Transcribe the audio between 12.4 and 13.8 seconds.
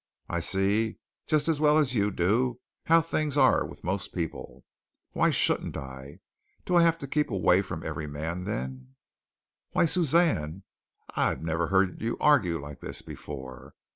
like this before.